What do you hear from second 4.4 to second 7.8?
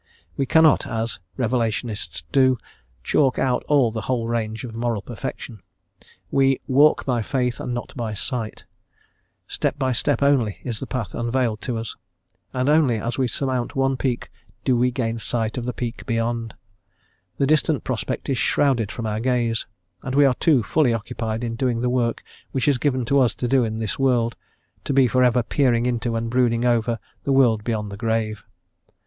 of moral perfection: we "walk by faith and